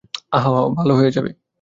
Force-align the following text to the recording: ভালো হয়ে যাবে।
ভালো 0.77 0.93
হয়ে 0.95 1.11
যাবে। 1.11 1.31